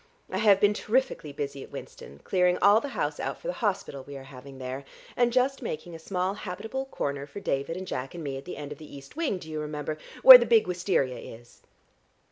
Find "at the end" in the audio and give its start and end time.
8.35-8.71